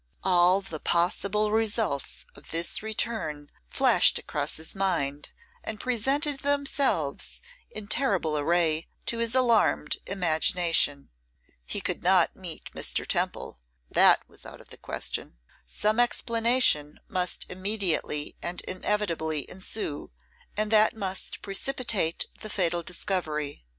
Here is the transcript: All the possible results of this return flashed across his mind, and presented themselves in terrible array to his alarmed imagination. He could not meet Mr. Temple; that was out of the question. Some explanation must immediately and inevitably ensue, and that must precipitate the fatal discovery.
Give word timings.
All 0.23 0.61
the 0.61 0.79
possible 0.79 1.51
results 1.51 2.25
of 2.33 2.49
this 2.49 2.81
return 2.81 3.51
flashed 3.69 4.17
across 4.17 4.55
his 4.57 4.73
mind, 4.73 5.31
and 5.63 5.79
presented 5.79 6.39
themselves 6.39 7.39
in 7.69 7.85
terrible 7.85 8.35
array 8.35 8.87
to 9.05 9.19
his 9.19 9.35
alarmed 9.35 9.97
imagination. 10.07 11.11
He 11.67 11.81
could 11.81 12.01
not 12.01 12.35
meet 12.35 12.71
Mr. 12.71 13.05
Temple; 13.05 13.59
that 13.91 14.27
was 14.27 14.43
out 14.43 14.59
of 14.59 14.69
the 14.69 14.77
question. 14.77 15.37
Some 15.67 15.99
explanation 15.99 16.99
must 17.07 17.45
immediately 17.47 18.35
and 18.41 18.61
inevitably 18.61 19.47
ensue, 19.47 20.09
and 20.57 20.71
that 20.71 20.95
must 20.95 21.43
precipitate 21.43 22.25
the 22.39 22.49
fatal 22.49 22.81
discovery. 22.81 23.65